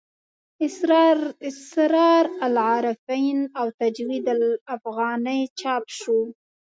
[1.49, 4.25] اسرار العارفین او تجوید
[4.65, 6.17] الافغاني چاپ شو.